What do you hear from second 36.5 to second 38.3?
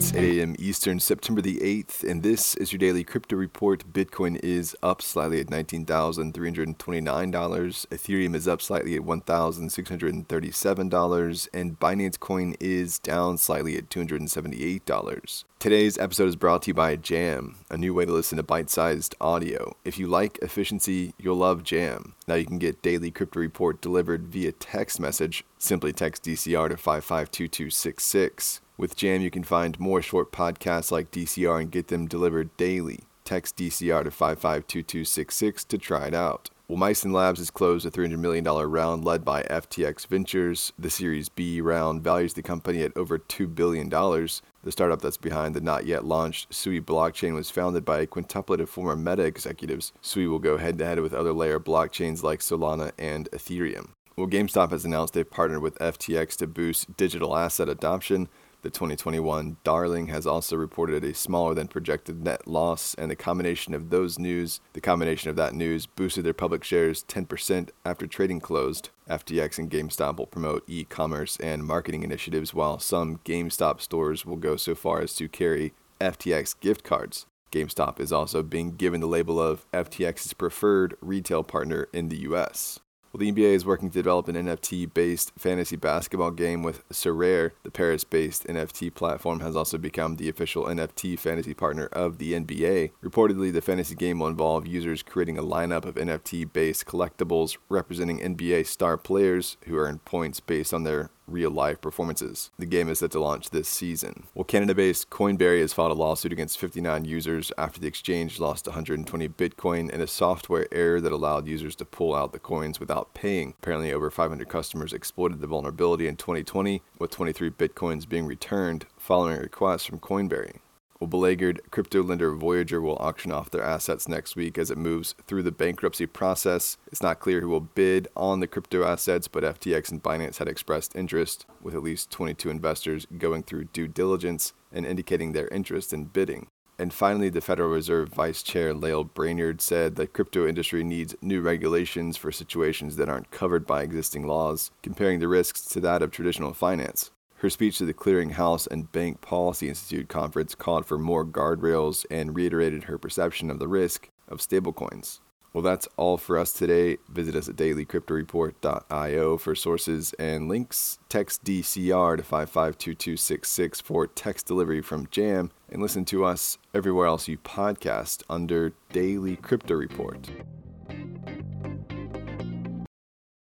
Well, Mysten Labs has closed a $300